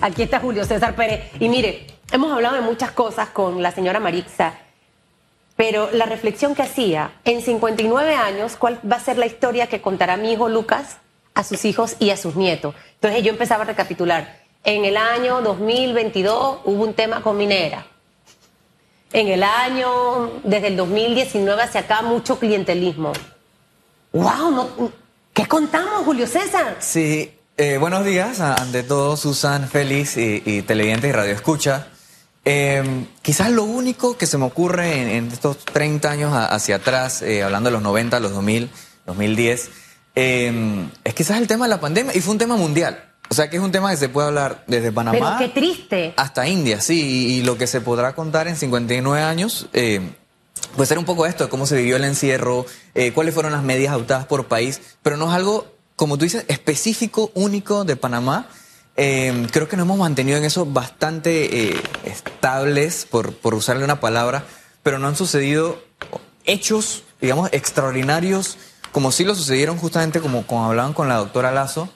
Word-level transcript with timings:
Aquí 0.00 0.22
está 0.22 0.40
Julio 0.40 0.64
César 0.64 0.94
Pérez. 0.94 1.30
Y 1.40 1.48
mire, 1.48 1.86
hemos 2.12 2.32
hablado 2.32 2.56
de 2.56 2.62
muchas 2.62 2.92
cosas 2.92 3.30
con 3.30 3.62
la 3.62 3.72
señora 3.72 4.00
Marixa, 4.00 4.54
pero 5.56 5.90
la 5.92 6.06
reflexión 6.06 6.54
que 6.54 6.62
hacía, 6.62 7.12
en 7.24 7.42
59 7.42 8.14
años, 8.14 8.56
¿cuál 8.56 8.80
va 8.90 8.96
a 8.96 9.00
ser 9.00 9.18
la 9.18 9.26
historia 9.26 9.66
que 9.66 9.80
contará 9.80 10.16
mi 10.16 10.32
hijo 10.32 10.48
Lucas 10.48 10.98
a 11.34 11.42
sus 11.42 11.64
hijos 11.64 11.96
y 11.98 12.10
a 12.10 12.16
sus 12.16 12.36
nietos? 12.36 12.74
Entonces 12.94 13.24
yo 13.24 13.30
empezaba 13.30 13.64
a 13.64 13.66
recapitular. 13.66 14.40
En 14.62 14.84
el 14.84 14.96
año 14.96 15.40
2022 15.42 16.60
hubo 16.64 16.84
un 16.84 16.94
tema 16.94 17.22
con 17.22 17.36
minera. 17.36 17.86
En 19.12 19.28
el 19.28 19.42
año, 19.42 20.30
desde 20.44 20.68
el 20.68 20.76
2019 20.76 21.62
hacia 21.62 21.80
acá, 21.80 22.02
mucho 22.02 22.38
clientelismo. 22.38 23.12
¡Wow! 24.12 24.92
¿Qué 25.32 25.46
contamos, 25.46 26.04
Julio 26.04 26.26
César? 26.26 26.76
Sí, 26.80 27.37
eh, 27.58 27.76
buenos 27.78 28.04
días, 28.04 28.40
ante 28.40 28.82
todo, 28.82 29.16
Susan, 29.16 29.68
Félix 29.68 30.16
y, 30.16 30.42
y 30.46 30.62
televidentes 30.62 31.10
y 31.10 31.12
radio 31.12 31.34
escucha. 31.34 31.88
Eh, 32.44 33.04
quizás 33.20 33.50
lo 33.50 33.64
único 33.64 34.16
que 34.16 34.26
se 34.26 34.38
me 34.38 34.46
ocurre 34.46 35.16
en, 35.16 35.30
estos 35.30 35.58
30 35.66 36.10
años 36.10 36.32
hacia 36.32 36.76
atrás, 36.76 37.20
eh, 37.20 37.42
hablando 37.42 37.68
de 37.68 37.72
los 37.72 37.82
90, 37.82 38.20
los 38.20 38.32
2000, 38.32 38.70
2010, 39.04 39.70
es 40.14 41.14
quizás 41.14 41.36
el 41.38 41.46
tema 41.46 41.66
de 41.66 41.68
la 41.68 41.80
pandemia 41.80 42.16
y 42.16 42.22
fue 42.22 42.32
un 42.32 42.38
tema 42.38 42.56
mundial. 42.56 43.04
O 43.30 43.34
sea 43.34 43.50
que 43.50 43.56
es 43.56 43.62
un 43.62 43.70
tema 43.70 43.90
que 43.90 43.98
se 43.98 44.08
puede 44.08 44.28
hablar 44.28 44.64
desde 44.66 44.90
Panamá 44.90 45.36
Pero 45.38 45.52
qué 45.52 45.60
triste. 45.60 46.14
hasta 46.16 46.48
India, 46.48 46.80
sí, 46.80 47.36
y, 47.38 47.42
lo 47.42 47.58
que 47.58 47.66
se 47.66 47.80
podrá 47.80 48.14
contar 48.14 48.48
en 48.48 48.56
59 48.56 49.22
años 49.22 49.66
eh, 49.74 50.00
puede 50.74 50.86
ser 50.86 50.98
un 50.98 51.04
poco 51.04 51.26
esto, 51.26 51.44
de 51.44 51.50
cómo 51.50 51.66
se 51.66 51.76
vivió 51.76 51.96
el 51.96 52.04
encierro, 52.04 52.64
eh, 52.94 53.12
cuáles 53.12 53.34
fueron 53.34 53.52
las 53.52 53.62
medidas 53.62 53.92
adoptadas 53.92 54.24
por 54.24 54.46
país, 54.46 54.80
pero 55.02 55.18
no 55.18 55.28
es 55.28 55.34
algo, 55.34 55.66
como 55.98 56.16
tú 56.16 56.24
dices, 56.24 56.44
específico, 56.46 57.32
único 57.34 57.84
de 57.84 57.96
Panamá. 57.96 58.46
Eh, 58.96 59.48
creo 59.50 59.68
que 59.68 59.76
nos 59.76 59.84
hemos 59.84 59.98
mantenido 59.98 60.38
en 60.38 60.44
eso 60.44 60.64
bastante 60.64 61.74
estables, 62.04 63.04
por, 63.04 63.34
por 63.34 63.54
usarle 63.54 63.82
una 63.82 64.00
palabra, 64.00 64.44
pero 64.84 64.98
no 64.98 65.08
han 65.08 65.16
sucedido 65.16 65.82
hechos, 66.44 67.02
digamos, 67.20 67.50
extraordinarios, 67.52 68.56
como 68.92 69.10
sí 69.10 69.24
lo 69.24 69.34
sucedieron 69.34 69.76
justamente 69.76 70.20
como, 70.20 70.46
como 70.46 70.66
hablaban 70.66 70.92
con 70.92 71.08
la 71.08 71.16
doctora 71.16 71.50
Lazo, 71.50 71.88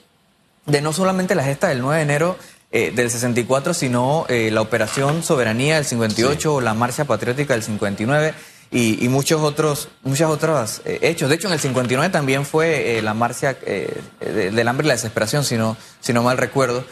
de 0.65 0.81
no 0.81 0.91
solamente 0.91 1.33
la 1.33 1.45
gesta 1.45 1.69
del 1.69 1.79
9 1.79 1.95
de 1.95 2.03
enero 2.03 2.37
eh, 2.71 2.91
del 2.91 3.09
64, 3.09 3.73
sino 3.73 4.25
eh, 4.29 4.49
la 4.51 4.61
Operación 4.61 5.23
Soberanía 5.23 5.75
del 5.75 5.85
58 5.85 6.55
o 6.55 6.61
la 6.61 6.73
Marcha 6.73 7.05
Patriótica 7.05 7.53
del 7.53 7.63
59 7.63 8.33
y, 8.73 9.07
muchos 9.07 9.41
otros, 9.41 9.89
muchas 10.01 10.29
otras 10.29 10.81
eh, 10.85 10.99
hechos. 11.03 11.29
De 11.29 11.35
hecho, 11.35 11.47
en 11.47 11.53
el 11.53 11.59
59 11.59 12.11
también 12.11 12.45
fue 12.45 12.99
la 13.03 13.13
marcha 13.13 13.53
del 13.53 14.67
hambre 14.67 14.85
y 14.85 14.87
la 14.89 14.95
desesperación, 14.95 15.43
si 15.43 15.55
no, 15.55 15.77
si 15.99 16.11
no 16.11 16.23
mal 16.23 16.37
recuerdo. 16.37 16.83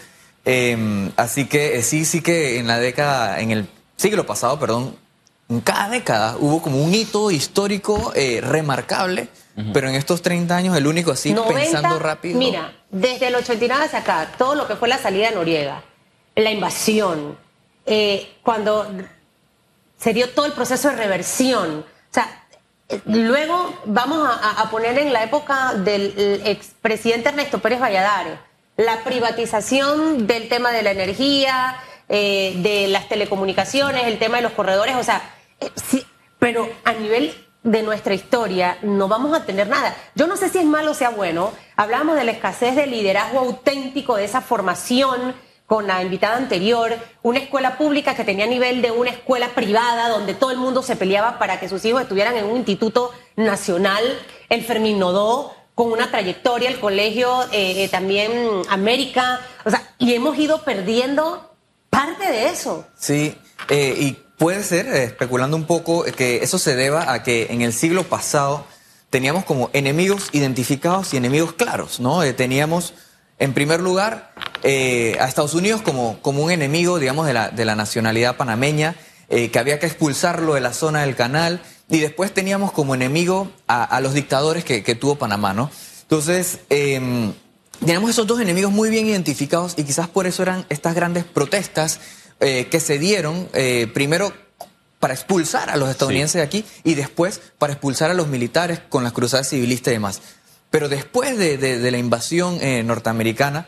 Em, 0.46 1.12
así 1.18 1.46
que 1.46 1.82
sí, 1.82 2.06
sí 2.06 2.22
que 2.22 2.60
en 2.60 2.68
la 2.68 2.80
década, 2.80 3.40
en 3.42 3.52
el 3.52 3.68
siglo 3.98 4.26
pasado, 4.26 4.60
perdón, 4.60 4.96
en 5.50 5.60
cada 5.62 5.90
década 5.90 6.38
hubo 6.40 6.62
como 6.62 6.82
un 6.84 6.94
hito 6.94 7.32
histórico 7.32 8.14
remarcable 8.42 9.30
pero 9.74 9.90
en 9.90 9.96
estos 9.96 10.22
30 10.22 10.56
años, 10.56 10.78
el 10.78 10.88
único 10.88 11.12
así, 11.12 11.34
pensando 11.34 12.00
rápido. 12.00 12.38
Mira, 12.38 12.74
desde 12.90 13.28
el 13.28 13.36
89 13.36 13.86
hacia 13.86 14.00
acá, 14.00 14.32
todo 14.38 14.56
lo 14.56 14.68
que 14.68 14.76
fue 14.76 14.88
la 14.88 14.98
salida 14.98 15.30
de 15.30 15.36
Noriega, 15.36 15.84
la 16.36 16.52
invasión, 16.52 17.38
eh, 17.86 18.34
cuando 18.44 18.88
se 20.02 20.14
dio 20.14 20.30
todo 20.30 20.46
el 20.46 20.54
proceso 20.54 20.90
de 20.90 20.96
reversión. 20.96 21.80
O 21.80 22.14
sea, 22.14 22.46
luego 23.06 23.74
vamos 23.86 24.28
a, 24.28 24.70
poner 24.72 24.98
en 24.98 25.14
la 25.14 25.24
época 25.24 25.74
del 25.76 26.42
expresidente 26.46 27.30
Ernesto 27.30 27.60
Pérez 27.60 27.80
Valladares, 27.80 28.40
la 28.78 29.04
privatización 29.04 30.26
del 30.26 30.50
tema 30.50 30.72
de 30.72 30.82
la 30.82 30.92
energía, 30.92 31.78
eh, 32.10 32.56
de 32.58 32.88
las 32.88 33.08
telecomunicaciones, 33.10 34.08
el 34.08 34.18
tema 34.18 34.38
de 34.38 34.44
los 34.44 34.54
corredores, 34.54 34.96
o 34.96 35.04
sea, 35.04 35.22
eh, 35.60 35.70
pero 36.40 36.68
a 36.84 36.94
nivel 36.94 37.34
de 37.64 37.84
nuestra 37.84 38.16
historia 38.16 38.80
no 38.82 39.08
vamos 39.08 39.38
a 39.38 39.46
tener 39.46 39.68
nada. 39.68 39.96
Yo 40.16 40.26
no 40.26 40.36
sé 40.36 40.50
si 40.50 40.58
es 40.58 40.66
malo 40.66 40.92
o 40.92 40.96
sea 40.96 41.10
bueno. 41.10 41.52
Hablábamos 41.76 42.16
de 42.16 42.24
la 42.24 42.32
escasez 42.32 42.76
de 42.76 42.88
liderazgo 42.88 43.40
auténtico, 43.40 44.16
de 44.16 44.26
esa 44.26 44.42
formación 44.42 45.36
con 45.72 45.88
la 45.88 46.04
invitada 46.04 46.36
anterior, 46.36 46.98
una 47.24 47.40
escuela 47.40 47.78
pública 47.78 48.14
que 48.14 48.26
tenía 48.26 48.46
nivel 48.46 48.82
de 48.82 48.92
una 48.92 49.12
escuela 49.12 49.56
privada 49.56 50.10
donde 50.10 50.34
todo 50.34 50.52
el 50.52 50.58
mundo 50.58 50.84
se 50.84 50.98
peleaba 50.98 51.40
para 51.40 51.62
que 51.62 51.70
sus 51.70 51.86
hijos 51.86 52.02
estuvieran 52.02 52.36
en 52.36 52.44
un 52.44 52.58
instituto 52.58 53.14
nacional, 53.38 54.04
el 54.50 54.66
Fermín 54.66 55.00
Nodó, 55.00 55.56
con 55.74 55.94
una 55.94 56.12
trayectoria, 56.12 56.70
el 56.70 56.78
colegio 56.78 57.44
eh, 57.54 57.86
eh, 57.86 57.88
también 57.88 58.34
América, 58.68 59.40
o 59.64 59.70
sea, 59.70 59.82
y 59.98 60.14
hemos 60.14 60.38
ido 60.38 60.62
perdiendo 60.66 61.56
parte 61.90 62.30
de 62.30 62.50
eso. 62.50 62.86
Sí, 63.00 63.34
eh, 63.70 63.96
y 63.98 64.18
Puede 64.42 64.64
ser, 64.64 64.88
eh, 64.88 65.04
especulando 65.04 65.56
un 65.56 65.66
poco, 65.66 66.04
que 66.04 66.38
eso 66.38 66.58
se 66.58 66.76
deba 66.76 67.14
a 67.14 67.22
que 67.22 67.48
en 67.52 67.62
el 67.62 67.74
siglo 67.74 68.06
pasado 68.06 68.66
teníamos 69.12 69.46
como 69.46 69.70
enemigos 69.72 70.30
identificados 70.32 71.14
y 71.14 71.18
enemigos 71.18 71.54
claros, 71.54 72.00
¿no? 72.00 72.22
Teníamos, 72.34 72.96
en 73.42 73.54
primer 73.54 73.82
lugar, 73.82 74.32
a 74.64 75.28
Estados 75.28 75.54
Unidos 75.54 75.82
como, 75.82 76.22
como 76.22 76.44
un 76.44 76.52
enemigo, 76.52 77.00
digamos, 77.00 77.26
de 77.28 77.34
la, 77.34 77.50
de 77.50 77.66
la 77.66 77.76
nacionalidad 77.76 78.38
panameña, 78.38 78.96
que 79.28 79.60
había 79.60 79.80
que 79.80 79.88
expulsarlo 79.88 80.54
de 80.54 80.62
la 80.62 80.74
zona 80.74 81.02
del 81.02 81.16
canal, 81.16 81.62
y 81.92 82.00
después 82.00 82.34
teníamos 82.34 82.72
como 82.72 82.96
enemigo 82.96 83.52
a, 83.68 84.00
los 84.00 84.14
dictadores 84.14 84.64
que, 84.64 84.82
que, 84.82 84.96
tuvo 84.96 85.18
Panamá, 85.18 85.54
¿no? 85.54 85.70
Entonces, 86.04 86.60
em, 86.70 87.34
teníamos 87.80 88.10
esos 88.10 88.26
dos 88.26 88.40
enemigos 88.40 88.72
muy 88.72 88.90
bien 88.90 89.08
identificados 89.08 89.74
y 89.78 89.84
quizás 89.84 90.08
por 90.08 90.26
eso 90.26 90.42
eran 90.42 90.66
estas 90.70 90.96
grandes 90.96 91.26
protestas 91.26 92.00
eh, 92.40 92.68
que 92.72 92.80
se 92.80 92.98
dieron 92.98 93.50
eh, 93.54 93.88
primero 93.94 94.34
para 95.00 95.14
expulsar 95.14 95.70
a 95.70 95.76
los 95.76 95.90
estadounidenses 95.90 96.36
de 96.36 96.44
aquí 96.44 96.66
y 96.84 96.94
después 96.94 97.42
para 97.58 97.74
expulsar 97.74 98.10
a 98.10 98.14
los 98.14 98.28
militares 98.28 98.80
con 98.88 99.04
las 99.04 99.12
cruzadas 99.12 99.50
civilistas 99.50 99.92
y 99.92 99.96
demás. 99.96 100.22
Pero 100.72 100.90
después 100.90 101.38
de, 101.38 101.92
la 101.92 101.98
invasión 102.00 102.58
eh, 102.62 102.82
norteamericana, 102.82 103.68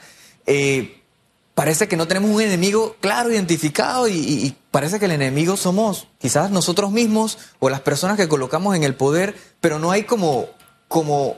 parece 1.53 1.87
que 1.87 1.95
no 1.95 2.07
tenemos 2.07 2.31
un 2.31 2.41
enemigo 2.41 2.95
claro, 2.99 3.31
identificado 3.31 4.07
y, 4.07 4.55
parece 4.71 4.97
que 4.97 5.05
el 5.05 5.11
enemigo 5.11 5.55
somos 5.55 6.07
quizás 6.17 6.49
nosotros 6.49 6.91
mismos 6.91 7.37
o 7.59 7.69
las 7.69 7.81
personas 7.81 8.17
que 8.17 8.27
colocamos 8.27 8.75
en 8.75 8.83
el 8.83 8.95
poder, 8.95 9.35
pero 9.61 9.77
no 9.77 9.91
hay 9.91 10.03
como, 10.03 10.47
como, 10.87 11.37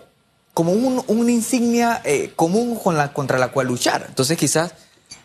como 0.54 0.72
una 0.72 1.32
insignia 1.32 2.02
común 2.38 2.78
con 2.78 2.96
la, 2.96 3.12
contra 3.12 3.38
la 3.38 3.50
cual 3.50 3.68
luchar. 3.68 4.06
Entonces 4.08 4.38
quizás 4.38 4.74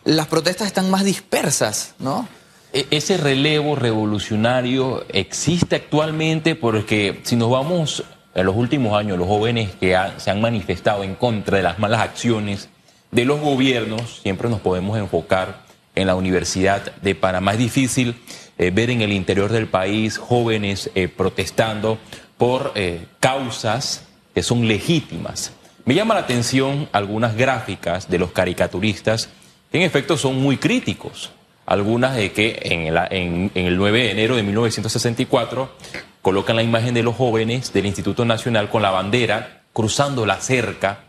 las 0.03 0.27
protestas 0.27 0.67
están 0.67 0.89
más 0.89 1.05
dispersas, 1.05 1.93
¿no? 1.99 2.27
E, 2.73 2.87
ese 2.91 3.17
relevo 3.17 3.75
revolucionario 3.75 5.05
existe 5.09 5.75
actualmente 5.75 6.55
porque 6.55 7.21
si 7.23 7.35
nos 7.35 7.49
vamos 7.49 8.03
en 8.33 8.45
los 8.45 8.55
últimos 8.55 8.97
años, 8.97 9.17
los 9.17 9.27
jóvenes 9.27 9.71
que 9.79 9.97
se 10.17 10.31
han 10.31 10.41
manifestado 10.41 11.03
en 11.03 11.15
contra 11.15 11.57
de 11.57 11.63
las 11.63 11.79
malas 11.79 12.01
acciones 12.01 12.69
de 13.11 13.25
los 13.25 13.39
gobiernos, 13.41 14.21
siempre 14.21 14.49
nos 14.49 14.61
podemos 14.61 14.97
enfocar 14.97 15.63
en 15.95 16.07
la 16.07 16.15
Universidad 16.15 16.95
de 17.01 17.15
Panamá. 17.15 17.53
Es 17.53 17.57
difícil 17.59 18.15
eh, 18.57 18.71
ver 18.71 18.89
en 18.89 19.01
el 19.01 19.11
interior 19.11 19.51
del 19.51 19.67
país 19.67 20.17
jóvenes 20.17 20.89
eh, 20.95 21.07
protestando 21.07 21.97
por 22.37 22.71
eh, 22.75 23.05
causas 23.19 24.05
que 24.33 24.43
son 24.43 24.67
legítimas. 24.67 25.51
Me 25.83 25.95
llama 25.95 26.13
la 26.13 26.21
atención 26.21 26.87
algunas 26.93 27.35
gráficas 27.35 28.09
de 28.09 28.19
los 28.19 28.31
caricaturistas 28.31 29.29
en 29.73 29.83
efecto 29.83 30.17
son 30.17 30.41
muy 30.41 30.57
críticos. 30.57 31.31
Algunas 31.65 32.15
de 32.15 32.31
que 32.33 32.59
en 32.63 32.87
el, 33.67 33.77
9 33.77 33.99
de 33.99 34.11
enero 34.11 34.35
de 34.35 34.43
1964 34.43 35.71
colocan 36.21 36.55
la 36.55 36.63
imagen 36.63 36.93
de 36.93 37.03
los 37.03 37.15
jóvenes 37.15 37.73
del 37.73 37.85
Instituto 37.85 38.25
Nacional 38.25 38.69
con 38.69 38.81
la 38.81 38.91
bandera 38.91 39.63
cruzando 39.73 40.25
la 40.25 40.39
cerca 40.39 40.99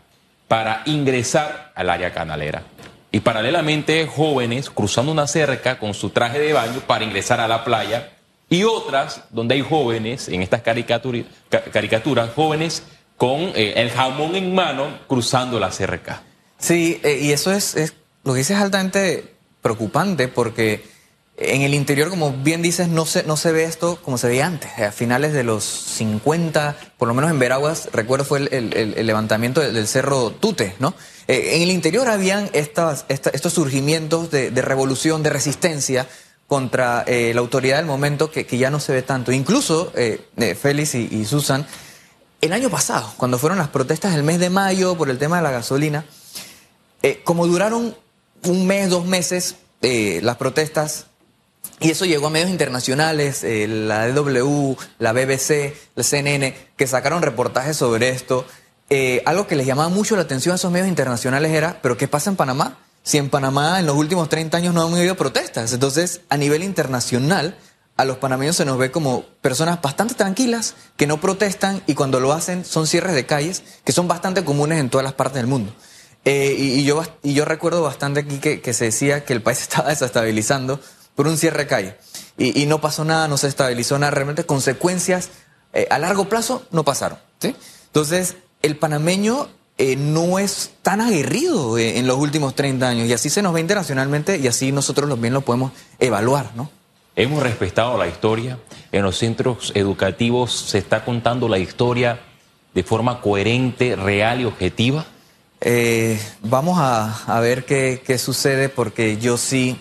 para 0.47 0.83
ingresar 0.85 1.71
al 1.75 1.89
área 1.89 2.13
canalera. 2.13 2.63
Y 3.11 3.19
paralelamente 3.19 4.07
jóvenes 4.07 4.69
cruzando 4.69 5.11
una 5.11 5.27
cerca 5.27 5.77
con 5.77 5.93
su 5.93 6.09
traje 6.09 6.39
de 6.39 6.53
baño 6.53 6.81
para 6.87 7.03
ingresar 7.05 7.39
a 7.39 7.47
la 7.47 7.63
playa. 7.63 8.11
Y 8.49 8.63
otras 8.63 9.23
donde 9.29 9.55
hay 9.55 9.61
jóvenes, 9.61 10.29
en 10.29 10.41
estas 10.41 10.61
caricaturas, 10.61 12.29
jóvenes 12.35 12.83
con 13.17 13.39
eh, 13.55 13.73
el 13.77 13.91
jamón 13.91 14.35
en 14.35 14.53
mano 14.53 14.99
cruzando 15.07 15.59
la 15.59 15.71
cerca. 15.71 16.23
Sí, 16.57 16.99
eh, 17.03 17.19
y 17.21 17.31
eso 17.31 17.51
es 17.51 17.93
lo 18.23 18.33
que 18.33 18.41
es 18.41 18.51
altamente 18.51 19.35
preocupante 19.61 20.27
porque 20.27 20.83
en 21.37 21.63
el 21.63 21.73
interior, 21.73 22.09
como 22.09 22.31
bien 22.31 22.61
dices, 22.61 22.89
no 22.89 23.05
se, 23.05 23.23
no 23.23 23.37
se 23.37 23.51
ve 23.51 23.63
esto 23.63 23.97
como 24.01 24.17
se 24.17 24.27
veía 24.27 24.45
antes. 24.45 24.71
A 24.77 24.91
finales 24.91 25.33
de 25.33 25.43
los 25.43 25.63
50, 25.63 26.75
por 26.97 27.07
lo 27.07 27.13
menos 27.13 27.31
en 27.31 27.39
Veraguas, 27.39 27.89
recuerdo 27.91 28.23
fue 28.23 28.47
el, 28.51 29.05
levantamiento 29.05 29.61
del, 29.61 29.87
cerro 29.87 30.29
Tute, 30.31 30.75
¿no? 30.79 30.93
Eh, 31.27 31.55
en 31.55 31.63
el 31.63 31.71
interior 31.71 32.07
habían 32.07 32.49
estos 32.53 33.53
surgimientos 33.53 34.29
de, 34.29 34.49
revolución, 34.61 35.23
de 35.23 35.31
resistencia 35.31 36.07
contra 36.47 37.03
eh, 37.07 37.31
la 37.33 37.39
autoridad 37.39 37.77
del 37.77 37.85
momento 37.87 38.29
que, 38.29 38.45
ya 38.45 38.69
no 38.69 38.79
se 38.79 38.93
ve 38.93 39.01
tanto. 39.01 39.31
Incluso, 39.31 39.91
eh, 39.95 40.21
Félix 40.59 40.93
y, 40.93 41.07
y 41.11 41.25
Susan, 41.25 41.65
el 42.41 42.53
año 42.53 42.69
pasado, 42.69 43.11
cuando 43.17 43.39
fueron 43.39 43.57
las 43.57 43.69
protestas 43.69 44.13
del 44.13 44.23
mes 44.23 44.39
de 44.39 44.51
mayo 44.51 44.95
por 44.95 45.09
el 45.09 45.17
tema 45.17 45.37
de 45.37 45.43
la 45.43 45.51
gasolina, 45.51 46.05
como 47.23 47.47
duraron 47.47 47.95
un 48.43 48.67
mes, 48.67 48.89
dos 48.89 49.05
meses, 49.05 49.55
eh, 49.85 50.21
las 50.23 50.37
protestas 50.37 51.07
y 51.79 51.91
eso 51.91 52.05
llegó 52.05 52.27
a 52.27 52.29
medios 52.29 52.49
internacionales, 52.49 53.43
eh, 53.43 53.67
la 53.67 54.07
DW, 54.07 54.75
la 54.99 55.13
BBC, 55.13 55.75
la 55.95 56.03
CNN, 56.03 56.55
que 56.75 56.87
sacaron 56.87 57.21
reportajes 57.21 57.77
sobre 57.77 58.09
esto. 58.09 58.45
Eh, 58.89 59.21
algo 59.25 59.47
que 59.47 59.55
les 59.55 59.65
llamaba 59.65 59.89
mucho 59.89 60.15
la 60.15 60.21
atención 60.21 60.53
a 60.53 60.55
esos 60.55 60.71
medios 60.71 60.87
internacionales 60.87 61.51
era, 61.51 61.79
¿pero 61.81 61.97
qué 61.97 62.07
pasa 62.07 62.29
en 62.29 62.35
Panamá? 62.35 62.79
Si 63.03 63.17
en 63.17 63.29
Panamá 63.29 63.79
en 63.79 63.85
los 63.85 63.95
últimos 63.95 64.29
30 64.29 64.57
años 64.57 64.73
no 64.73 64.85
han 64.85 64.93
habido 64.93 65.15
protestas. 65.15 65.73
Entonces, 65.73 66.21
a 66.29 66.37
nivel 66.37 66.63
internacional, 66.63 67.57
a 67.97 68.05
los 68.05 68.17
panameños 68.17 68.55
se 68.55 68.65
nos 68.65 68.77
ve 68.77 68.91
como 68.91 69.23
personas 69.41 69.81
bastante 69.81 70.15
tranquilas, 70.15 70.75
que 70.95 71.05
no 71.05 71.19
protestan 71.19 71.83
y 71.85 71.95
cuando 71.95 72.19
lo 72.19 72.33
hacen 72.33 72.65
son 72.65 72.87
cierres 72.87 73.13
de 73.13 73.25
calles, 73.25 73.63
que 73.83 73.91
son 73.91 74.07
bastante 74.07 74.43
comunes 74.43 74.79
en 74.79 74.89
todas 74.89 75.03
las 75.03 75.13
partes 75.13 75.35
del 75.35 75.47
mundo. 75.47 75.73
Eh, 76.25 76.55
y, 76.57 76.83
yo, 76.85 77.03
y 77.21 77.33
yo 77.33 77.43
recuerdo 77.43 77.81
bastante 77.81 78.21
aquí 78.21 78.37
que, 78.37 78.61
que 78.61 78.73
se 78.73 78.85
decía 78.85 79.25
que 79.25 79.33
el 79.33 79.41
país 79.41 79.61
estaba 79.61 79.89
desestabilizando 79.89 80.79
por 81.15 81.27
un 81.27 81.37
cierre 81.37 81.59
de 81.59 81.67
calle. 81.67 81.97
Y, 82.37 82.65
no 82.65 82.81
pasó 82.81 83.05
nada, 83.05 83.27
no 83.27 83.37
se 83.37 83.47
estabilizó 83.47 83.99
nada, 83.99 84.11
realmente 84.11 84.45
consecuencias 84.45 85.29
eh, 85.73 85.87
a 85.89 85.99
largo 85.99 86.29
plazo 86.29 86.63
no 86.71 86.83
pasaron. 86.83 87.17
¿sí? 87.39 87.55
Entonces, 87.87 88.37
el 88.61 88.77
panameño 88.77 89.49
eh, 89.77 89.95
no 89.95 90.39
es 90.39 90.71
tan 90.81 91.01
aguerrido 91.01 91.77
eh, 91.77 91.97
en 91.97 92.07
los 92.07 92.17
últimos 92.17 92.55
30 92.55 92.87
años 92.87 93.07
y 93.07 93.13
así 93.13 93.29
se 93.29 93.41
nos 93.41 93.53
ve 93.53 93.59
internacionalmente 93.59 94.37
y 94.37 94.47
así 94.47 94.71
nosotros 94.71 95.09
también 95.09 95.33
lo 95.33 95.41
podemos 95.41 95.71
evaluar, 95.99 96.51
¿no? 96.55 96.69
Hemos 97.15 97.43
respetado 97.43 97.97
la 97.97 98.07
historia. 98.07 98.57
En 98.91 99.03
los 99.03 99.17
centros 99.17 99.71
educativos 99.75 100.51
se 100.51 100.79
está 100.79 101.05
contando 101.05 101.47
la 101.47 101.59
historia 101.59 102.19
de 102.73 102.83
forma 102.83 103.21
coherente, 103.21 103.95
real 103.95 104.41
y 104.41 104.45
objetiva. 104.45 105.05
vamos 106.41 106.79
a, 106.79 107.23
a 107.25 107.39
ver 107.39 107.65
qué, 107.65 108.01
qué, 108.03 108.17
sucede 108.17 108.69
porque 108.69 109.17
yo 109.17 109.37
sí 109.37 109.79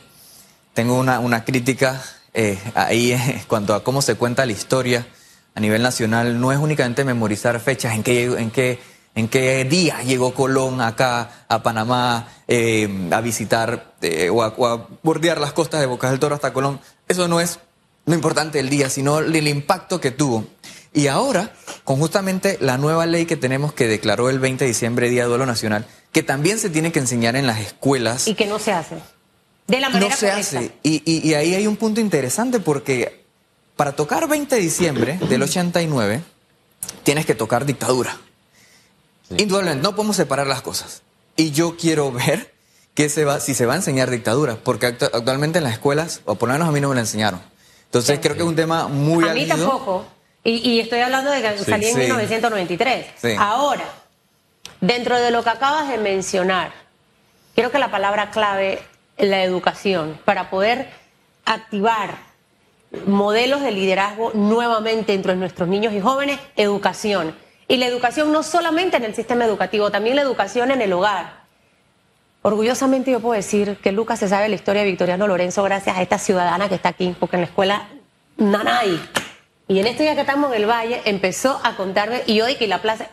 tengo 0.75 0.99
una, 0.99 1.21
una 1.21 1.45
crítica 1.45 2.03
eh, 2.35 2.59
ahí 2.75 3.13
en 3.13 3.43
cuanto 3.47 3.75
a 3.75 3.85
cómo 3.85 4.03
se 4.03 4.15
cuenta 4.15 4.47
la 4.47 4.53
historia 4.53 5.07
a 5.55 5.61
nivel 5.61 5.83
nacional. 5.83 6.41
No 6.41 6.53
es 6.53 6.59
únicamente 6.59 7.05
memorizar 7.05 7.59
fechas, 7.61 7.95
en 7.95 8.03
qué, 8.03 8.25
en 8.25 8.51
qué, 8.51 8.79
en 9.15 9.29
qué 9.29 9.65
día 9.65 10.03
llegó 10.03 10.35
Colón 10.35 10.81
acá 10.81 11.45
a 11.49 11.63
Panamá 11.63 12.29
eh, 12.49 13.09
a 13.11 13.21
visitar 13.21 13.95
eh, 14.01 14.31
o, 14.31 14.43
a, 14.43 14.89
bordear 15.03 15.41
las 15.41 15.53
costas 15.53 15.81
de 15.81 15.87
Bocas 15.87 16.11
del 16.11 16.21
Toro 16.21 16.35
hasta 16.35 16.53
Colón. 16.53 16.81
Eso 17.09 17.29
no 17.29 17.41
es 17.41 17.59
lo 18.07 18.15
importante 18.15 18.59
del 18.59 18.71
día, 18.71 18.91
sino 18.91 19.19
el 19.19 19.49
impacto 19.49 20.01
que 20.01 20.11
tuvo. 20.11 20.47
Y 20.95 21.07
ahora, 21.07 21.53
con 21.85 21.99
justamente 21.99 22.59
la 22.61 22.77
nueva 22.77 23.07
ley 23.07 23.25
que 23.25 23.37
tenemos 23.37 23.73
que 23.73 23.89
declaró 23.89 24.29
el 24.29 24.39
20 24.39 24.65
de 24.65 24.69
diciembre 24.69 25.09
Día 25.09 25.23
de 25.23 25.29
Duelo 25.29 25.47
Nacional, 25.47 25.87
que 26.13 26.23
también 26.23 26.59
se 26.59 26.69
tiene 26.69 26.93
que 26.93 26.99
enseñar 26.99 27.35
en 27.37 27.47
las 27.47 27.61
escuelas. 27.61 28.29
Y 28.29 28.35
que 28.35 28.47
no 28.47 28.59
se 28.59 28.73
hace. 28.73 28.97
De 29.73 29.81
la 29.81 29.89
manera 29.89 30.11
no 30.11 30.17
se 30.19 30.31
hace. 30.31 30.71
Y, 30.83 31.33
ahí 31.33 31.55
hay 31.55 31.67
un 31.67 31.77
punto 31.77 31.99
interesante 31.99 32.61
porque 32.61 33.25
para 33.75 33.93
tocar 33.93 34.29
20 34.29 34.55
de 34.55 34.61
diciembre 34.61 35.19
del 35.31 35.43
89 35.43 36.23
tienes 37.05 37.25
que 37.25 37.35
tocar 37.35 37.65
dictadura. 37.65 38.19
Indudablemente, 39.31 39.83
no 39.83 39.97
podemos 39.97 40.17
separar 40.17 40.47
las 40.47 40.61
cosas. 40.61 41.01
Y 41.37 41.53
yo 41.53 41.79
quiero 41.79 42.13
ver 42.13 42.53
que 42.93 43.09
se 43.09 43.25
va, 43.25 43.41
si 43.41 43.55
se 43.55 43.65
va 43.65 43.73
a 43.73 43.77
enseñar 43.77 44.11
dictadura, 44.11 44.57
porque 44.63 44.85
actualmente 44.89 45.57
en 45.57 45.65
las 45.65 45.73
escuelas, 45.73 46.21
o 46.27 46.35
por 46.35 46.51
lo 46.51 46.53
menos 46.53 46.69
a 46.69 46.71
mí 46.71 46.79
no 46.79 46.91
me 46.91 46.95
la 46.95 47.01
enseñaron. 47.01 47.41
Entonces 47.87 48.19
creo 48.21 48.35
que 48.35 48.43
es 48.43 48.49
un 48.49 48.57
tema 48.57 48.89
muy... 48.89 49.27
A 49.27 49.33
mí 49.33 49.47
tampoco. 49.47 50.05
Y, 50.45 50.81
estoy 50.81 51.01
hablando 51.01 51.31
de 51.31 51.41
que 51.41 51.65
salí 51.65 51.87
en 51.87 51.99
1993. 51.99 53.07
Ahora, 53.39 53.85
dentro 54.83 55.19
de 55.19 55.31
lo 55.31 55.43
que 55.43 55.49
acabas 55.49 55.89
de 55.89 55.97
mencionar, 55.97 56.73
creo 57.55 57.71
que 57.71 57.79
la 57.79 57.91
palabra 57.91 58.31
clave 58.31 58.92
la 59.23 59.43
educación, 59.43 60.19
para 60.25 60.51
poder 60.51 60.89
activar 61.45 62.17
modelos 63.07 63.63
de 63.63 63.71
liderazgo 63.71 64.33
nuevamente 64.35 65.15
entre 65.15 65.35
nuestros 65.37 65.69
niños 65.69 65.95
y 65.95 66.01
jóvenes, 66.01 66.39
educación. 66.57 67.35
Y 67.69 67.77
la 67.79 67.87
educación 67.87 68.33
no 68.33 68.43
solamente 68.43 68.99
en 68.99 69.05
el 69.05 69.15
sistema 69.15 69.45
educativo, 69.45 69.91
también 69.91 70.17
la 70.17 70.23
educación 70.23 70.71
en 70.71 70.83
el 70.83 70.93
hogar. 70.93 71.43
Orgullosamente 72.43 73.13
yo 73.13 73.21
puedo 73.21 73.35
decir 73.35 73.77
que 73.77 73.93
Lucas 73.93 74.19
se 74.19 74.29
sabe 74.29 74.49
la 74.49 74.57
historia 74.57 74.83
de 74.83 74.89
Victoriano 74.89 75.27
Lorenzo 75.27 75.63
gracias 75.63 75.97
a 75.97 76.03
esta 76.03 76.19
ciudadana 76.19 76.69
que 76.69 76.75
está 76.75 76.91
aquí, 76.91 77.15
porque 77.19 77.37
en 77.37 77.43
la 77.43 77.47
escuela 77.47 77.89
hay. 78.67 79.01
Y 79.69 79.79
en 79.79 79.87
este 79.87 80.03
día 80.03 80.15
que 80.15 80.23
estamos 80.23 80.51
en 80.53 80.61
el 80.61 80.69
Valle 80.69 81.01
empezó 81.05 81.61
a 81.63 81.77
contarme, 81.77 82.23
y 82.27 82.41
hoy 82.41 82.57
que 82.57 82.67
la 82.67 82.83
plaza, 82.83 83.07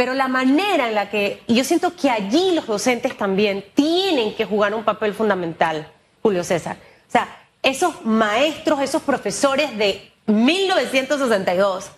pero 0.00 0.14
la 0.14 0.28
manera 0.28 0.88
en 0.88 0.94
la 0.94 1.10
que, 1.10 1.42
yo 1.46 1.62
siento 1.62 1.94
que 1.94 2.08
allí 2.08 2.52
los 2.52 2.66
docentes 2.66 3.18
también 3.18 3.62
tienen 3.74 4.34
que 4.34 4.46
jugar 4.46 4.72
un 4.72 4.82
papel 4.82 5.12
fundamental, 5.12 5.92
Julio 6.22 6.42
César. 6.42 6.78
O 7.06 7.12
sea, 7.12 7.28
esos 7.62 8.02
maestros, 8.06 8.80
esos 8.80 9.02
profesores 9.02 9.76
de 9.76 10.10
1962, 10.24 11.90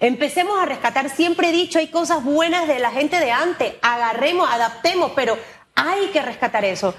empecemos 0.00 0.58
a 0.58 0.66
rescatar, 0.66 1.10
siempre 1.10 1.50
he 1.50 1.52
dicho, 1.52 1.78
hay 1.78 1.86
cosas 1.86 2.24
buenas 2.24 2.66
de 2.66 2.80
la 2.80 2.90
gente 2.90 3.20
de 3.20 3.30
antes, 3.30 3.74
agarremos, 3.82 4.50
adaptemos, 4.50 5.12
pero 5.14 5.38
hay 5.76 6.08
que 6.08 6.20
rescatar 6.20 6.64
eso. 6.64 6.92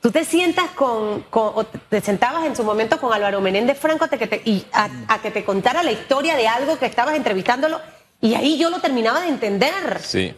Tú 0.00 0.10
te 0.10 0.24
sientas 0.24 0.68
con, 0.70 1.24
o 1.30 1.64
te 1.64 2.00
sentabas 2.00 2.44
en 2.44 2.56
su 2.56 2.64
momento 2.64 3.00
con 3.00 3.12
Álvaro 3.12 3.40
Menéndez 3.40 3.78
Franco 3.78 4.08
y 4.44 4.66
a 4.72 5.20
que 5.22 5.30
te 5.30 5.44
contara 5.44 5.84
la 5.84 5.92
historia 5.92 6.34
de 6.34 6.48
algo 6.48 6.76
que 6.76 6.86
estabas 6.86 7.14
entrevistándolo 7.14 7.80
y 8.26 8.34
ahí 8.34 8.58
yo 8.58 8.70
lo 8.70 8.80
terminaba 8.80 9.20
de 9.20 9.28
entender. 9.28 10.00
Sí. 10.02 10.34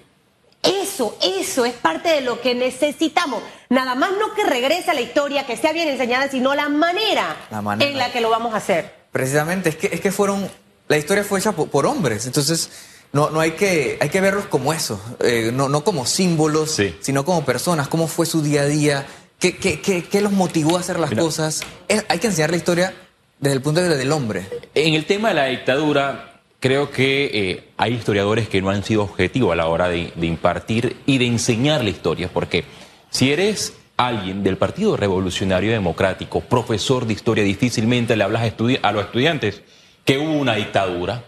Eso, 0.62 1.16
eso 1.22 1.64
es 1.64 1.72
parte 1.72 2.10
de 2.10 2.20
lo 2.20 2.40
que 2.40 2.54
necesitamos. 2.54 3.42
Nada 3.70 3.94
más 3.94 4.10
no 4.18 4.34
que 4.34 4.44
regrese 4.44 4.90
a 4.90 4.94
la 4.94 5.00
historia, 5.00 5.46
que 5.46 5.56
sea 5.56 5.72
bien 5.72 5.88
enseñada, 5.88 6.28
sino 6.28 6.54
la 6.54 6.68
manera, 6.68 7.36
en 7.80 7.96
la 7.96 8.12
que 8.12 8.20
lo 8.20 8.28
vamos 8.28 8.52
a 8.52 8.58
hacer. 8.58 8.94
Precisamente, 9.10 9.70
es 9.70 9.76
que, 9.76 9.86
es 9.86 10.00
que 10.00 10.12
fueron, 10.12 10.50
la 10.88 10.98
historia 10.98 11.24
fue 11.24 11.38
hecha 11.38 11.52
por, 11.52 11.86
hombres, 11.86 12.26
entonces 12.26 12.70
no, 13.12 13.30
no 13.30 13.40
hay, 13.40 13.52
que, 13.52 13.96
hay 14.00 14.10
que 14.10 14.20
verlos 14.20 14.46
como 14.46 14.72
eso, 14.74 15.00
eh, 15.20 15.50
no, 15.54 15.68
no 15.68 15.84
como 15.84 16.04
símbolos, 16.04 16.78
sino 17.00 17.24
como 17.24 17.44
personas, 17.44 17.88
cómo 17.88 18.06
fue 18.06 18.26
su 18.26 18.42
día 18.42 18.62
a 18.62 18.66
día, 18.66 19.06
qué, 19.38 19.56
qué, 19.56 19.80
qué, 19.80 20.20
los 20.20 20.32
motivó 20.32 20.76
a 20.76 20.80
hacer 20.80 20.98
las 20.98 21.12
cosas. 21.12 21.62
hay 22.08 22.18
que 22.18 22.26
enseñar 22.26 22.50
la 22.50 22.56
historia 22.56 22.94
desde 23.38 23.56
el 23.56 23.62
punto 23.62 23.80
de 23.80 23.86
vista 23.86 23.98
del 23.98 24.12
hombre. 24.12 24.46
En 24.74 24.94
el 24.94 25.06
tema 25.06 25.28
de 25.28 25.34
la 25.34 25.44
dictadura, 25.46 26.37
Creo 26.60 26.90
que 26.90 27.30
eh, 27.32 27.68
hay 27.76 27.94
historiadores 27.94 28.48
que 28.48 28.60
no 28.60 28.70
han 28.70 28.82
sido 28.82 29.04
objetivos 29.04 29.52
a 29.52 29.56
la 29.56 29.68
hora 29.68 29.88
de, 29.88 30.12
impartir 30.20 30.96
y 31.06 31.18
de 31.18 31.26
enseñar 31.26 31.84
la 31.84 31.90
historia, 31.90 32.28
porque 32.32 32.64
si 33.10 33.32
eres 33.32 33.76
alguien 33.96 34.42
del 34.42 34.56
Partido 34.56 34.96
Revolucionario 34.96 35.70
Democrático, 35.70 36.40
profesor 36.40 37.06
de 37.06 37.12
historia, 37.12 37.44
difícilmente 37.44 38.16
le 38.16 38.24
hablas 38.24 38.52
a, 38.82 38.92
los 38.92 39.04
estudiantes 39.04 39.62
que 40.04 40.18
hubo 40.18 40.32
una 40.32 40.56
dictadura, 40.56 41.22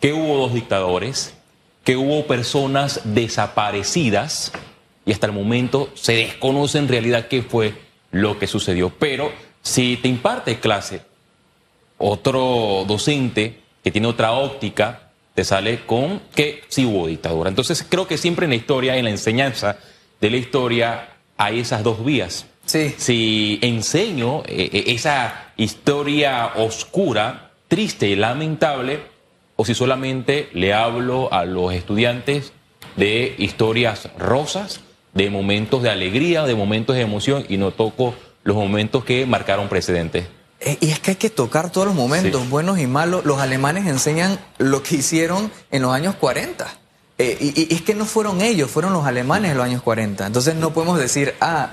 que 0.00 0.12
hubo 0.12 0.36
dos 0.36 0.54
dictadores, 0.54 1.34
que 1.82 1.96
hubo 1.96 2.28
personas 2.28 3.00
desaparecidas 3.02 4.52
y 5.04 5.10
hasta 5.10 5.26
el 5.26 5.32
momento 5.32 5.90
se 5.94 6.12
desconoce 6.12 6.78
en 6.78 6.86
realidad 6.86 7.26
qué 7.26 7.42
fue 7.42 7.74
lo 8.12 8.38
que 8.38 8.46
sucedió. 8.46 8.90
Pero 8.90 9.32
si 9.60 9.96
te 9.96 10.06
imparte 10.06 10.60
clase 10.60 11.02
otro 11.96 12.84
docente, 12.86 13.67
que 13.82 13.90
tiene 13.90 14.08
otra 14.08 14.32
óptica, 14.32 15.10
te 15.34 15.44
sale 15.44 15.80
con 15.86 16.20
que 16.34 16.62
sí 16.68 16.84
hubo 16.84 17.06
dictadura. 17.06 17.48
Entonces 17.48 17.86
creo 17.88 18.06
que 18.08 18.18
siempre 18.18 18.44
en 18.44 18.50
la 18.50 18.56
historia, 18.56 18.96
en 18.96 19.04
la 19.04 19.10
enseñanza 19.10 19.78
de 20.20 20.30
la 20.30 20.36
historia, 20.36 21.10
hay 21.36 21.60
esas 21.60 21.84
dos 21.84 22.04
vías. 22.04 22.46
Sí. 22.66 22.94
Si 22.98 23.58
enseño 23.62 24.42
eh, 24.46 24.68
eh, 24.72 24.84
esa 24.88 25.52
historia 25.56 26.52
oscura, 26.56 27.52
triste 27.68 28.08
y 28.08 28.16
lamentable, 28.16 29.00
o 29.56 29.64
si 29.64 29.74
solamente 29.74 30.48
le 30.52 30.74
hablo 30.74 31.32
a 31.32 31.44
los 31.44 31.72
estudiantes 31.72 32.52
de 32.96 33.34
historias 33.38 34.08
rosas, 34.18 34.80
de 35.14 35.30
momentos 35.30 35.82
de 35.82 35.90
alegría, 35.90 36.44
de 36.44 36.54
momentos 36.54 36.96
de 36.96 37.02
emoción, 37.02 37.46
y 37.48 37.56
no 37.56 37.70
toco 37.70 38.14
los 38.42 38.56
momentos 38.56 39.04
que 39.04 39.24
marcaron 39.24 39.68
precedentes. 39.68 40.26
Eh, 40.60 40.76
y 40.80 40.90
es 40.90 40.98
que 40.98 41.12
hay 41.12 41.16
que 41.16 41.30
tocar 41.30 41.70
todos 41.70 41.86
los 41.86 41.94
momentos, 41.94 42.48
buenos 42.48 42.78
y 42.78 42.86
malos. 42.86 43.24
Los 43.24 43.40
alemanes 43.40 43.86
enseñan 43.86 44.38
lo 44.58 44.82
que 44.82 44.96
hicieron 44.96 45.52
en 45.70 45.82
los 45.82 45.94
años 45.94 46.16
40. 46.16 46.66
Eh, 47.18 47.36
y, 47.40 47.74
es 47.74 47.82
que 47.82 47.94
no 47.94 48.04
fueron 48.04 48.40
ellos, 48.40 48.70
fueron 48.70 48.92
los 48.92 49.06
alemanes 49.06 49.52
en 49.52 49.56
los 49.56 49.66
años 49.66 49.82
40. 49.82 50.26
Entonces 50.26 50.54
no 50.56 50.72
podemos 50.72 50.98
decir, 50.98 51.34
ah, 51.40 51.70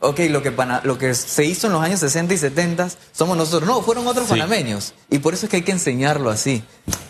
ok, 0.00 0.20
lo 0.30 0.42
que, 0.42 0.52
lo 0.82 0.98
que 0.98 1.14
se 1.14 1.44
hizo 1.44 1.66
en 1.66 1.72
los 1.72 1.82
años 1.82 2.00
60 2.00 2.34
y 2.34 2.38
70 2.38 2.88
somos 3.12 3.36
nosotros. 3.36 3.66
No, 3.68 3.80
fueron 3.82 4.06
otros 4.06 4.28
panameños. 4.28 4.94
Y 5.10 5.18
por 5.18 5.32
eso 5.32 5.46
es 5.46 5.50
que 5.50 5.56
hay 5.56 5.62
que 5.62 5.72
enseñarlo 5.72 6.30
así. 6.30 6.62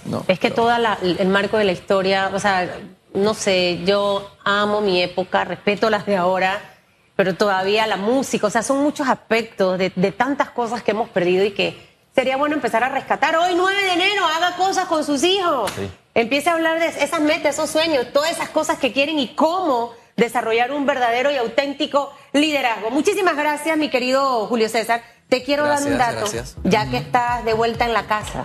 No, 0.04 0.24
es 0.28 0.38
que 0.38 0.50
todo 0.50 0.70
el 1.02 1.28
marco 1.28 1.58
de 1.58 1.64
la 1.64 1.72
historia, 1.72 2.30
o 2.32 2.38
sea, 2.38 2.78
no 3.14 3.34
sé, 3.34 3.82
yo 3.84 4.30
amo 4.44 4.80
mi 4.80 5.02
época, 5.02 5.44
respeto 5.44 5.90
las 5.90 6.06
de 6.06 6.16
ahora 6.16 6.75
pero 7.16 7.34
todavía 7.34 7.86
la 7.86 7.96
música, 7.96 8.46
o 8.46 8.50
sea, 8.50 8.62
son 8.62 8.82
muchos 8.82 9.08
aspectos 9.08 9.78
de, 9.78 9.90
tantas 10.16 10.50
cosas 10.50 10.82
que 10.82 10.90
hemos 10.90 11.08
perdido 11.08 11.44
y 11.44 11.52
que 11.52 11.76
sería 12.14 12.36
bueno 12.36 12.54
empezar 12.54 12.84
a 12.84 12.90
rescatar. 12.90 13.34
Hoy, 13.36 13.54
9 13.56 13.84
de 13.84 13.92
enero, 13.92 14.24
haga 14.26 14.56
cosas 14.56 14.84
con 14.84 15.02
sus 15.02 15.24
hijos. 15.24 15.72
Empiece 16.14 16.50
a 16.50 16.54
hablar 16.54 16.78
de 16.78 16.88
esas 16.88 17.20
metas, 17.20 17.54
esos 17.54 17.70
sueños, 17.70 18.06
todas 18.12 18.30
esas 18.30 18.50
cosas 18.50 18.78
que 18.78 18.92
quieren 18.92 19.18
y 19.18 19.34
cómo 19.34 19.92
desarrollar 20.16 20.72
un 20.72 20.86
verdadero 20.86 21.30
y 21.30 21.36
auténtico 21.36 22.12
liderazgo. 22.32 22.90
Muchísimas 22.90 23.36
gracias, 23.36 23.76
mi 23.78 23.88
querido 23.88 24.46
Julio 24.46 24.68
César. 24.68 25.02
Te 25.28 25.42
quiero 25.42 25.66
dar 25.66 25.82
un 25.82 25.98
dato, 25.98 26.20
gracias. 26.20 26.56
ya 26.64 26.88
que 26.88 26.98
estás 26.98 27.44
de 27.44 27.54
vuelta 27.54 27.84
en 27.84 27.94
la 27.94 28.06
casa. 28.06 28.44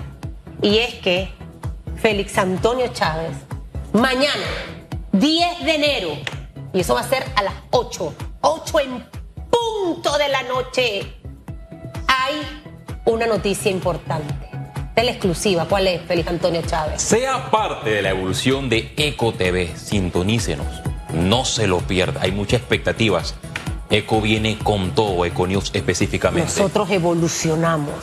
Y 0.61 0.79
es 0.79 0.95
que 0.95 1.29
Félix 2.01 2.37
Antonio 2.37 2.87
Chávez, 2.87 3.31
mañana, 3.93 4.45
10 5.11 5.65
de 5.65 5.75
enero, 5.75 6.09
y 6.73 6.79
eso 6.79 6.95
va 6.95 7.01
a 7.01 7.07
ser 7.07 7.23
a 7.35 7.43
las 7.43 7.53
8, 7.69 8.13
8 8.41 8.79
en 8.79 9.05
punto 9.49 10.17
de 10.17 10.27
la 10.29 10.43
noche, 10.43 11.13
hay 12.07 12.41
una 13.05 13.27
noticia 13.27 13.69
importante. 13.71 14.33
De 14.95 15.03
la 15.03 15.11
exclusiva, 15.11 15.65
¿cuál 15.65 15.87
es, 15.87 16.01
Félix 16.01 16.27
Antonio 16.27 16.61
Chávez? 16.65 17.01
Sea 17.01 17.49
parte 17.49 17.91
de 17.91 18.01
la 18.01 18.09
evolución 18.09 18.67
de 18.67 18.93
Eco 18.97 19.33
TV. 19.33 19.71
Sintonícenos. 19.75 20.67
No 21.13 21.45
se 21.45 21.67
lo 21.67 21.79
pierda. 21.79 22.21
Hay 22.21 22.31
muchas 22.31 22.61
expectativas. 22.61 23.35
Eco 23.89 24.21
viene 24.21 24.57
con 24.57 24.91
todo, 24.95 25.23
Eco 25.25 25.47
News 25.47 25.69
específicamente. 25.73 26.49
Nosotros 26.49 26.89
evolucionamos. 26.89 27.93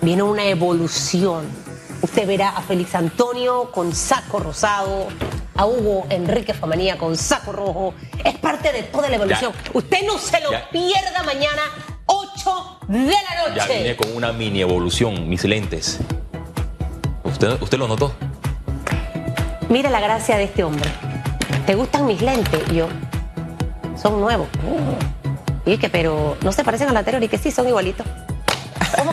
Viene 0.00 0.22
una 0.22 0.44
evolución. 0.46 1.44
Usted 2.02 2.26
verá 2.26 2.50
a 2.50 2.62
Félix 2.62 2.94
Antonio 2.94 3.70
con 3.70 3.94
saco 3.94 4.38
rosado, 4.40 5.08
a 5.56 5.66
Hugo 5.66 6.06
Enrique 6.10 6.52
Famanía 6.54 6.98
con 6.98 7.16
saco 7.16 7.52
rojo. 7.52 7.94
Es 8.24 8.34
parte 8.38 8.72
de 8.72 8.82
toda 8.84 9.08
la 9.08 9.16
evolución. 9.16 9.52
Usted 9.72 9.98
no 10.06 10.18
se 10.18 10.40
lo 10.40 10.50
Ya. 10.52 10.68
pierda 10.70 11.22
mañana, 11.24 11.62
8 12.06 12.78
de 12.88 12.98
la 13.10 13.54
Ya 13.54 13.64
noche. 13.66 13.78
vine 13.78 13.96
con 13.96 14.14
una 14.16 14.32
mini 14.32 14.60
evolución, 14.60 15.28
mis 15.28 15.44
lentes. 15.44 15.98
¿Usted, 17.22 17.60
usted 17.62 17.78
lo 17.78 17.88
notó? 17.88 18.14
Mira 19.68 19.90
la 19.90 20.00
gracia 20.00 20.36
de 20.36 20.44
este 20.44 20.62
hombre. 20.64 20.88
¿Te 21.66 21.74
gustan 21.74 22.06
mis 22.06 22.20
lentes? 22.20 22.60
Y 22.70 22.76
yo, 22.76 22.88
son 24.00 24.20
nuevos. 24.20 24.48
Y 25.64 25.78
que, 25.78 25.88
pero 25.88 26.36
no 26.42 26.52
se 26.52 26.62
parecen 26.62 26.88
al 26.88 26.96
anterior 26.96 27.22
y 27.22 27.28
que 27.28 27.38
sí, 27.38 27.50
son 27.50 27.66
igualitos. 27.68 28.06
¿Cómo, 28.96 29.12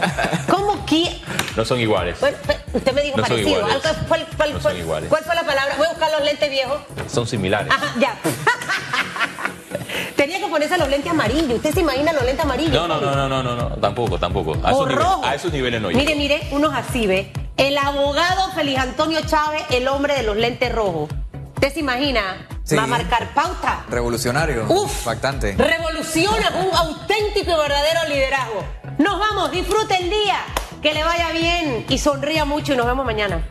cómo 0.50 0.86
que 0.86 1.22
No 1.56 1.64
son 1.66 1.80
iguales. 1.80 2.20
Bueno, 2.20 2.38
pe- 2.46 2.58
usted 2.74 2.94
me 2.94 3.02
dijo 3.02 3.18
No 3.18 3.24
son 3.26 3.30
parecido. 3.36 3.60
iguales. 3.60 3.82
¿Cuál, 4.08 4.28
cuál 4.38 4.54
No 4.54 4.60
fue, 4.60 4.72
son 4.72 4.80
iguales. 4.82 5.10
cuál 5.10 5.24
fue 5.24 5.36
la 5.36 5.44
palabra? 5.44 5.76
Voy 5.78 5.86
a 5.88 5.90
buscar 5.90 6.12
los 6.12 6.24
lentes 6.24 6.50
viejos. 6.50 6.80
Son 7.08 7.28
similares. 7.28 7.72
Ajá, 7.74 7.94
ya. 8.00 8.16
Tenía 10.16 10.40
que 10.40 10.48
ponerse 10.48 10.78
los 10.78 10.88
lentes 10.90 11.12
amarillos. 11.12 11.54
¿Usted 11.56 11.74
se 11.74 11.80
imagina 11.82 12.14
los 12.14 12.24
lentes 12.24 12.46
amarillos? 12.46 12.74
No, 12.74 12.88
no, 12.88 13.02
no, 13.02 13.16
no, 13.16 13.28
no, 13.28 13.44
no, 13.44 13.56
no, 13.56 13.70
tampoco, 13.78 14.20
tampoco. 14.20 14.54
A 14.64 14.72
O 14.72 14.76
esos, 14.76 14.88
niveles, 14.88 15.04
rojo. 15.04 15.26
a 15.26 15.36
esos 15.36 15.52
niveles 15.52 15.82
no 15.82 15.88
llego. 15.90 16.00
Mire, 16.00 16.16
mire, 16.16 16.48
unos 16.52 16.74
así, 16.74 17.08
¿ve? 17.08 17.32
El 17.58 17.78
abogado 17.78 18.52
Félix 18.54 18.80
Antonio 18.80 19.20
Chávez, 19.26 19.64
el 19.72 19.88
hombre 19.88 20.14
de 20.16 20.24
los 20.24 20.36
lentes 20.38 20.72
rojos. 20.74 21.10
¿Usted 21.56 21.74
se 21.74 21.80
imagina? 21.80 22.48
Sí. 22.64 22.76
Va 22.76 22.84
a 22.84 22.88
marcar 22.88 23.34
pauta. 23.34 23.84
Revolucionario. 23.90 24.66
Uf, 24.70 25.00
Impactante. 25.00 25.56
revoluciona 25.58 26.50
un 26.56 26.76
auténtico 26.76 27.52
y 27.52 27.56
verdadero 27.58 28.08
liderazgo. 28.10 28.64
Nos 29.00 29.20
vamos, 29.20 29.52
disfrute 29.52 29.96
el 29.98 30.10
día, 30.10 30.38
que 30.82 30.94
le 30.94 31.04
vaya 31.04 31.32
bien 31.32 31.86
y 31.90 31.98
sonría 32.00 32.46
mucho 32.46 32.74
y 32.74 32.78
nos 32.78 32.88
vemos 32.88 33.06
mañana. 33.06 33.48